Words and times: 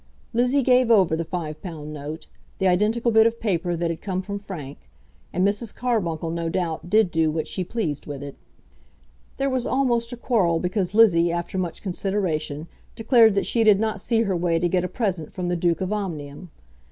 Lizzie 0.33 0.63
gave 0.63 0.89
over 0.89 1.15
the 1.15 1.23
five 1.23 1.61
pound 1.61 1.93
note, 1.93 2.25
the 2.57 2.67
identical 2.67 3.11
bit 3.11 3.27
of 3.27 3.39
paper 3.39 3.75
that 3.75 3.91
had 3.91 4.01
come 4.01 4.23
from 4.23 4.39
Frank; 4.39 4.79
and 5.31 5.47
Mrs. 5.47 5.75
Carbuncle, 5.75 6.31
no 6.31 6.49
doubt, 6.49 6.89
did 6.89 7.11
do 7.11 7.29
what 7.29 7.47
she 7.47 7.63
pleased 7.63 8.07
with 8.07 8.23
it. 8.23 8.35
There 9.37 9.47
was 9.47 9.67
almost 9.67 10.11
a 10.11 10.17
quarrel 10.17 10.59
because 10.59 10.95
Lizzie, 10.95 11.31
after 11.31 11.59
much 11.59 11.83
consideration, 11.83 12.67
declared 12.95 13.35
that 13.35 13.45
she 13.45 13.63
did 13.63 13.79
not 13.79 14.01
see 14.01 14.23
her 14.23 14.35
way 14.35 14.57
to 14.57 14.67
get 14.67 14.83
a 14.83 14.87
present 14.87 15.31
from 15.31 15.49
the 15.49 15.55
Duke 15.55 15.81
of 15.81 15.93
Omnium. 15.93 16.49